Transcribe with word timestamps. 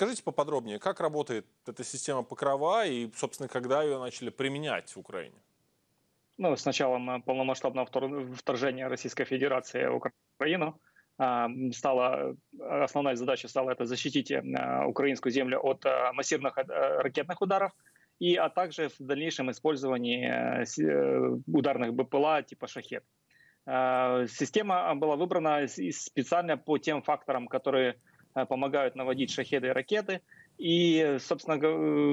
расскажите 0.00 0.22
поподробнее, 0.22 0.78
как 0.78 1.00
работает 1.00 1.46
эта 1.66 1.84
система 1.84 2.22
Покрова 2.22 2.86
и, 2.86 3.10
собственно, 3.14 3.48
когда 3.48 3.82
ее 3.82 3.98
начали 3.98 4.30
применять 4.30 4.96
в 4.96 4.98
Украине? 4.98 5.36
Ну, 6.38 6.56
с 6.56 6.64
началом 6.64 7.22
полномасштабного 7.22 7.86
вторжения 8.34 8.88
Российской 8.88 9.24
Федерации 9.24 9.86
в 9.88 10.00
Украину 10.38 10.80
стала, 11.72 12.34
основная 12.58 13.14
задача 13.14 13.48
стала 13.48 13.72
это 13.72 13.84
защитить 13.84 14.32
украинскую 14.86 15.32
землю 15.32 15.60
от 15.60 15.84
массивных 16.14 16.56
ракетных 16.56 17.42
ударов, 17.42 17.72
и, 18.20 18.36
а 18.36 18.48
также 18.48 18.88
в 18.88 19.00
дальнейшем 19.00 19.50
использовании 19.50 20.64
ударных 21.46 21.92
БПЛА 21.92 22.42
типа 22.42 22.68
«Шахет». 22.68 23.04
Система 23.66 24.94
была 24.94 25.16
выбрана 25.16 25.68
специально 25.68 26.56
по 26.56 26.78
тем 26.78 27.02
факторам, 27.02 27.48
которые 27.48 27.96
Э, 27.96 27.96
помогают 28.32 28.96
наводить 28.96 29.30
шахеды 29.30 29.68
и 29.68 29.70
ракеты. 29.70 30.20
И, 30.58 31.16
собственно, 31.20 31.54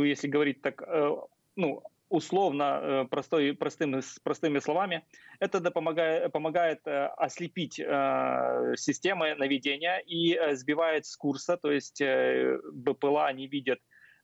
если 0.04 0.28
говорить 0.28 0.62
так, 0.62 0.82
э, 0.82 1.16
ну, 1.58 1.84
условно, 2.10 2.80
э, 2.82 3.06
простой, 3.10 3.54
простыми, 3.54 4.02
простыми 4.24 4.60
словами, 4.60 5.04
это 5.40 5.60
помогает, 5.72 6.32
помогает 6.32 6.80
ослепить 6.86 7.74
системы 7.74 9.36
наведения 9.36 9.98
и 9.98 10.40
сбивает 10.56 11.06
с 11.06 11.18
курса, 11.18 11.58
то 11.58 11.72
есть 11.72 12.02
БПЛА 12.02 13.34
не 13.34 13.48
видят, 13.48 13.80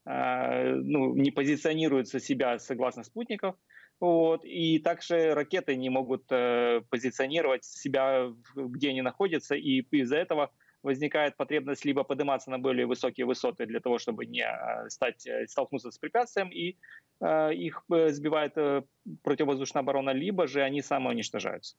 ну, 0.06 1.16
не 1.16 1.32
позиционируются 1.32 2.20
себя 2.22 2.60
согласно 2.60 3.04
спутников, 3.04 3.56
вот, 4.00 4.46
и 4.46 4.80
также 4.80 5.34
ракеты 5.34 5.76
не 5.76 5.90
могут 5.90 6.28
позиционировать 6.28 7.66
себя, 7.66 8.32
где 8.56 8.90
они 8.90 9.02
находятся, 9.02 9.56
и 9.56 9.82
из-за 9.92 10.16
этого 10.16 10.52
возникает 10.84 11.38
потребность 11.38 11.86
либо 11.86 12.04
подниматься 12.04 12.52
на 12.52 12.60
более 12.60 12.86
высокие 12.86 13.26
высоты 13.26 13.66
для 13.66 13.80
того, 13.80 13.98
чтобы 13.98 14.26
не 14.26 14.44
э, 14.44 14.90
стать, 14.90 15.26
э, 15.26 15.48
столкнуться 15.48 15.92
с 15.92 15.98
препятствием, 15.98 16.50
и 16.50 16.78
э, 17.22 17.54
их 17.54 17.84
э, 17.92 18.10
сбивает 18.10 18.58
э, 18.58 18.84
противовоздушная 19.24 19.82
оборона, 19.82 20.12
либо 20.12 20.48
же 20.48 20.62
они 20.62 20.82
самоуничтожаются. 20.82 21.76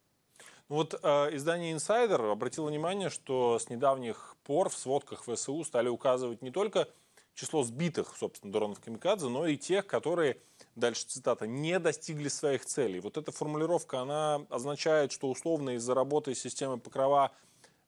Ну 0.68 0.76
вот 0.76 0.94
э, 0.94 1.36
издание 1.36 1.74
Insider 1.74 2.32
обратило 2.32 2.68
внимание, 2.68 3.10
что 3.10 3.58
с 3.58 3.68
недавних 3.68 4.36
пор 4.44 4.70
в 4.70 4.76
сводках 4.76 5.24
ВСУ 5.24 5.62
стали 5.64 5.88
указывать 5.88 6.42
не 6.42 6.50
только 6.50 6.88
число 7.34 7.64
сбитых, 7.64 8.16
собственно, 8.16 8.52
дронов 8.52 8.80
Камикадзе, 8.80 9.28
но 9.28 9.46
и 9.46 9.56
тех, 9.56 9.86
которые, 9.86 10.40
дальше 10.76 11.06
цитата, 11.06 11.46
не 11.46 11.78
достигли 11.78 12.28
своих 12.28 12.64
целей. 12.64 13.00
Вот 13.00 13.16
эта 13.16 13.32
формулировка, 13.32 14.00
она 14.00 14.46
означает, 14.48 15.12
что 15.12 15.28
условно 15.28 15.70
из-за 15.70 15.94
работы 15.94 16.34
системы 16.34 16.78
Покрова 16.78 17.32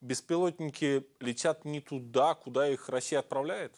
беспилотники 0.00 1.04
летят 1.20 1.64
не 1.64 1.80
туда, 1.80 2.34
куда 2.34 2.68
их 2.68 2.88
Россия 2.88 3.20
отправляет? 3.20 3.74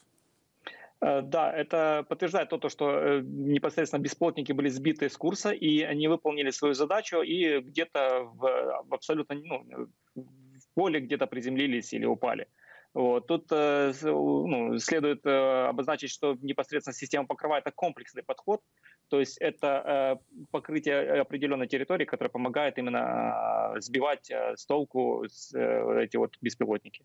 Э, 1.01 1.23
да, 1.23 1.53
это 1.53 2.05
подтверждает 2.09 2.49
то, 2.49 2.69
что 2.69 2.91
э, 2.91 3.21
непосредственно 3.23 4.03
беспилотники 4.03 4.53
были 4.53 4.69
сбиты 4.69 5.09
с 5.09 5.17
курса, 5.17 5.51
и 5.51 5.83
они 5.83 6.09
выполнили 6.09 6.51
свою 6.51 6.75
задачу, 6.75 7.23
и 7.23 7.61
где-то 7.61 8.25
в, 8.35 8.85
абсолютно 8.91 9.37
ну, 9.37 9.89
в 10.15 10.75
поле 10.75 11.01
где-то 11.01 11.27
приземлились 11.27 11.93
или 11.93 12.05
упали. 12.05 12.49
Вот. 12.95 13.27
Тут 13.27 13.47
э, 13.51 13.93
ну, 14.03 14.79
следует 14.79 15.25
обозначить, 15.27 16.11
что 16.11 16.37
непосредственно 16.41 16.95
система 16.95 17.27
покрывает 17.27 17.67
это 17.67 17.75
комплексный 17.75 18.23
подход, 18.23 18.61
то 19.09 19.21
есть 19.21 19.39
это 19.39 20.19
э, 20.21 20.45
покрытие 20.51 21.21
определенной 21.21 21.67
территории, 21.67 22.05
которое 22.05 22.29
помогает 22.31 22.79
именно 22.79 23.73
э, 23.77 23.81
сбивать 23.81 24.31
э, 24.31 24.55
с 24.57 24.67
толку 24.67 25.25
эти 25.25 26.17
вот 26.17 26.37
беспилотники. 26.41 27.05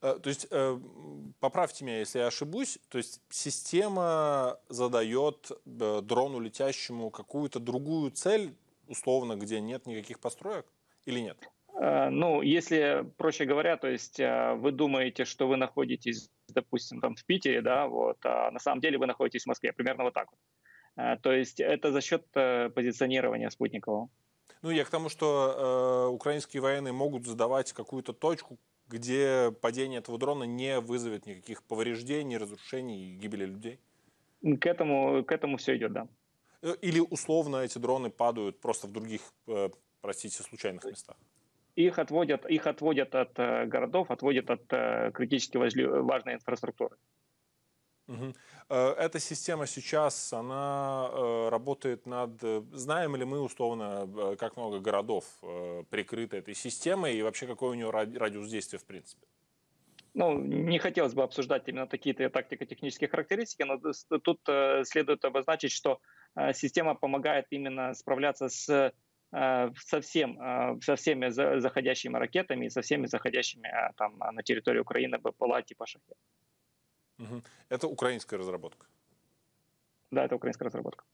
То 0.00 0.20
есть, 0.24 0.48
поправьте 1.38 1.84
меня, 1.84 2.00
если 2.00 2.18
я 2.18 2.26
ошибусь, 2.26 2.80
то 2.88 2.98
есть 2.98 3.22
система 3.30 4.58
задает 4.68 5.52
дрону 5.64 6.40
летящему 6.40 7.10
какую-то 7.10 7.60
другую 7.60 8.10
цель, 8.10 8.56
условно, 8.88 9.36
где 9.36 9.60
нет 9.60 9.86
никаких 9.86 10.18
построек 10.18 10.66
или 11.04 11.20
нет? 11.20 11.38
Ну, 11.82 12.42
если 12.42 13.06
проще 13.16 13.46
говоря, 13.46 13.78
то 13.78 13.88
есть 13.88 14.18
вы 14.18 14.70
думаете, 14.70 15.24
что 15.24 15.48
вы 15.48 15.56
находитесь, 15.56 16.28
допустим, 16.48 17.00
там 17.00 17.14
в 17.14 17.24
Питере, 17.24 17.62
да, 17.62 17.86
вот, 17.86 18.18
а 18.22 18.50
на 18.50 18.58
самом 18.58 18.82
деле 18.82 18.98
вы 18.98 19.06
находитесь 19.06 19.44
в 19.44 19.46
Москве, 19.46 19.72
примерно 19.72 20.04
вот 20.04 20.12
так 20.12 20.28
вот. 20.30 20.38
Э, 20.96 21.16
то 21.16 21.32
есть 21.32 21.60
это 21.60 21.92
за 21.92 22.00
счет 22.00 22.26
э, 22.34 22.70
позиционирования 22.70 23.50
спутникового. 23.50 24.08
Ну, 24.62 24.70
я 24.70 24.84
к 24.84 24.90
тому, 24.90 25.08
что 25.08 26.06
э, 26.08 26.12
украинские 26.12 26.60
военные 26.60 26.92
могут 26.92 27.26
задавать 27.26 27.72
какую-то 27.72 28.12
точку, 28.12 28.58
где 28.88 29.52
падение 29.62 30.00
этого 30.00 30.18
дрона 30.18 30.44
не 30.44 30.80
вызовет 30.80 31.26
никаких 31.26 31.62
повреждений, 31.62 32.36
разрушений 32.36 33.12
и 33.12 33.16
гибели 33.16 33.46
людей. 33.46 33.78
К 34.42 34.66
этому, 34.66 35.24
к 35.24 35.32
этому 35.32 35.56
все 35.56 35.76
идет, 35.76 35.92
да. 35.92 36.08
Э, 36.62 36.74
или 36.82 37.00
условно 37.00 37.58
эти 37.58 37.78
дроны 37.78 38.10
падают 38.10 38.60
просто 38.60 38.86
в 38.86 38.92
других, 38.92 39.22
э, 39.46 39.70
простите, 40.02 40.42
случайных 40.42 40.84
местах? 40.84 41.16
Их 41.86 41.98
отводят, 41.98 42.44
их 42.46 42.66
отводят 42.66 43.14
от 43.14 43.38
э, 43.38 43.66
городов, 43.66 44.10
отводят 44.10 44.50
от 44.50 44.72
э, 44.72 45.10
критически 45.12 45.56
важной 45.56 46.34
инфраструктуры. 46.34 46.96
Угу. 48.08 48.34
Эта 48.68 49.20
система 49.20 49.66
сейчас, 49.66 50.32
она 50.32 51.10
работает 51.50 52.06
над... 52.06 52.40
Знаем 52.72 53.14
ли 53.16 53.24
мы 53.24 53.40
условно, 53.40 54.36
как 54.36 54.56
много 54.56 54.80
городов 54.80 55.24
прикрыты 55.90 56.38
этой 56.38 56.54
системой 56.54 57.16
и 57.16 57.22
вообще 57.22 57.46
какой 57.46 57.70
у 57.70 57.74
нее 57.74 57.90
радиус 57.90 58.50
действия 58.50 58.78
в 58.80 58.84
принципе? 58.84 59.26
Ну, 60.14 60.40
не 60.40 60.78
хотелось 60.80 61.14
бы 61.14 61.22
обсуждать 61.22 61.68
именно 61.68 61.86
такие-то 61.86 62.28
тактико-технические 62.30 63.08
характеристики, 63.08 63.62
но 63.62 63.78
тут 64.18 64.40
следует 64.88 65.24
обозначить, 65.24 65.70
что 65.70 66.00
система 66.52 66.96
помогает 66.96 67.46
именно 67.50 67.94
справляться 67.94 68.48
с 68.48 68.92
со, 69.30 70.00
всем, 70.00 70.80
со 70.82 70.96
всеми 70.96 71.28
заходящими 71.28 72.16
ракетами 72.16 72.66
и 72.66 72.70
со 72.70 72.82
всеми 72.82 73.06
заходящими 73.06 73.70
там, 73.96 74.18
на 74.18 74.42
территорию 74.42 74.82
Украины 74.82 75.18
БПЛА 75.18 75.62
типа 75.62 75.86
«Шахет». 75.86 76.16
Это 77.68 77.86
украинская 77.86 78.38
разработка? 78.38 78.86
Да, 80.10 80.24
это 80.24 80.36
украинская 80.36 80.66
разработка. 80.66 81.04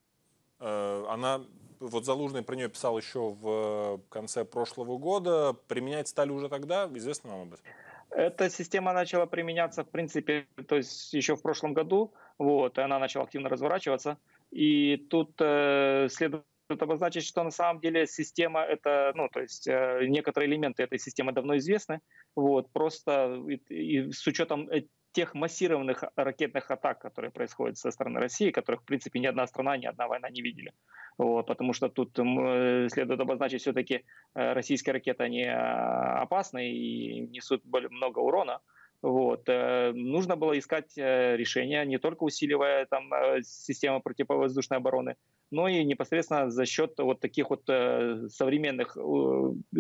Э, 0.61 1.05
она, 1.09 1.45
вот 1.81 2.05
Залужный 2.05 2.43
про 2.43 2.57
нее 2.57 2.69
писал 2.69 2.99
еще 2.99 3.31
в 3.31 4.01
конце 4.09 4.45
прошлого 4.45 4.99
года. 4.99 5.53
Применять 5.69 6.09
стали 6.09 6.31
уже 6.31 6.49
тогда? 6.49 6.89
Известно 6.95 7.31
вам 7.31 7.43
об 7.43 7.55
этом? 7.55 7.65
Эта 8.11 8.49
система 8.49 8.93
начала 8.93 9.27
применяться, 9.27 9.85
в 9.85 9.91
принципе, 9.91 10.47
то 10.69 10.77
есть 10.77 11.13
еще 11.13 11.35
в 11.35 11.43
прошлом 11.43 11.75
году, 11.75 12.15
вот, 12.39 12.79
и 12.79 12.81
она 12.81 12.99
начала 12.99 13.25
активно 13.25 13.49
разворачиваться. 13.49 14.17
И 14.51 14.97
тут 15.11 15.35
э, 15.41 16.09
следует 16.09 16.45
обозначить, 16.69 17.25
что 17.25 17.43
на 17.43 17.51
самом 17.51 17.81
деле 17.81 18.07
система 18.07 18.61
это, 18.61 19.13
ну, 19.15 19.29
то 19.29 19.41
есть 19.41 19.67
э, 19.69 20.07
некоторые 20.07 20.51
элементы 20.51 20.83
этой 20.83 20.99
системы 20.99 21.33
давно 21.33 21.57
известны, 21.57 22.01
вот, 22.35 22.73
просто 22.73 23.43
и, 23.49 23.57
и 23.75 24.13
с 24.13 24.27
учетом 24.27 24.69
тех 25.17 25.35
массированных 25.35 26.05
ракетных 26.15 26.71
атак, 26.71 27.01
которые 27.01 27.31
происходят 27.31 27.79
со 27.79 27.91
стороны 27.91 28.21
России, 28.21 28.51
которых, 28.51 28.83
в 28.83 28.85
принципе, 28.85 29.19
ни 29.19 29.27
одна 29.27 29.47
страна, 29.47 29.79
ни 29.79 29.87
одна 29.87 30.09
война 30.09 30.29
не 30.29 30.43
видели. 30.43 30.73
Вот, 31.17 31.47
потому 31.47 31.73
что 31.73 31.89
тут 31.89 32.19
э, 32.19 32.89
следует 32.91 33.21
обозначить, 33.21 33.63
все-таки 33.63 34.05
э, 34.35 34.53
российские 34.53 34.93
ракеты, 34.93 35.25
они 35.25 35.45
э, 35.45 35.55
опасны 35.55 36.71
и 36.71 37.21
несут 37.21 37.65
много 37.65 38.19
урона. 38.19 38.61
Вот. 39.07 39.47
Нужно 39.95 40.35
было 40.37 40.59
искать 40.59 40.97
решение, 40.97 41.87
не 41.87 41.99
только 41.99 42.25
усиливая 42.25 42.87
там, 42.87 43.11
систему 43.43 44.01
противовоздушной 44.01 44.79
обороны, 44.79 45.15
но 45.53 45.69
и 45.69 45.85
непосредственно 45.85 46.51
за 46.51 46.67
счет 46.67 46.95
вот 46.99 47.21
таких 47.21 47.51
вот 47.51 47.63
современных, 47.67 48.97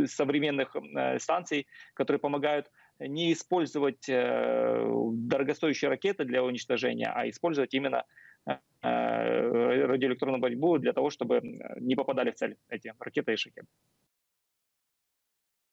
современных 0.06 0.76
станций, 1.18 1.66
которые 1.94 2.20
помогают 2.20 2.70
не 2.98 3.32
использовать 3.32 4.08
э, 4.08 4.90
дорогостоящие 5.12 5.90
ракеты 5.90 6.24
для 6.24 6.42
уничтожения, 6.42 7.12
а 7.14 7.28
использовать 7.28 7.74
именно 7.74 8.04
э, 8.46 8.56
радиоэлектронную 8.82 10.40
борьбу 10.40 10.78
для 10.78 10.92
того, 10.92 11.10
чтобы 11.10 11.40
не 11.80 11.94
попадали 11.94 12.30
в 12.30 12.36
цель 12.36 12.56
эти 12.68 12.92
ракеты 12.98 13.34
и 13.34 13.36
шахеды. 13.36 13.66